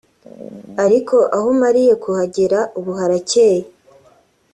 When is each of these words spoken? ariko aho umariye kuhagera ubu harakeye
ariko 0.83 1.15
aho 1.35 1.47
umariye 1.55 1.93
kuhagera 2.03 2.59
ubu 2.79 2.91
harakeye 2.99 3.61